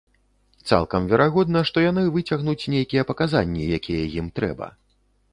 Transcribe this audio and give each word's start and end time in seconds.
Цалкам 0.69 1.01
верагодна, 1.11 1.59
што 1.69 1.83
яны 1.83 2.05
выцягнуць 2.15 2.69
нейкія 2.75 3.03
паказанні, 3.09 3.67
якія 3.77 4.03
ім 4.23 4.31
трэба. 4.41 4.71